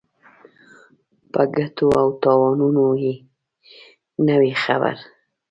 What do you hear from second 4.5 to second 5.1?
خبر.